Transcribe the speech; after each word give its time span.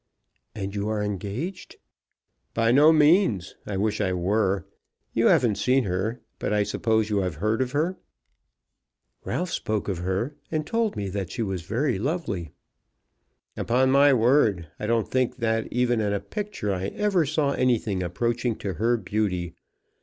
"And 0.55 0.73
you 0.73 0.89
are 0.89 1.03
engaged?" 1.03 1.75
"By 2.55 2.71
no 2.71 2.91
means. 2.91 3.53
I 3.67 3.77
wish 3.77 4.01
I 4.01 4.13
were. 4.13 4.65
You 5.13 5.27
haven't 5.27 5.59
seen 5.59 5.83
her, 5.83 6.21
but 6.39 6.51
I 6.51 6.63
suppose 6.63 7.11
you 7.11 7.19
have 7.19 7.35
heard 7.35 7.61
of 7.61 7.73
her?" 7.73 7.99
"Ralph 9.25 9.51
spoke 9.51 9.87
of 9.87 9.99
her, 9.99 10.33
and 10.49 10.65
told 10.65 10.95
me 10.95 11.07
that 11.09 11.29
she 11.29 11.43
was 11.43 11.61
very 11.61 11.99
lovely." 11.99 12.49
"Upon 13.55 13.91
my 13.91 14.11
word, 14.11 14.69
I 14.79 14.87
don't 14.87 15.07
think 15.11 15.37
that 15.37 15.71
even 15.71 16.01
in 16.01 16.13
a 16.13 16.19
picture 16.19 16.73
I 16.73 16.85
ever 16.87 17.23
saw 17.23 17.51
anything 17.51 18.01
approaching 18.01 18.55
to 18.55 18.73
her 18.73 18.97
beauty. 18.97 19.53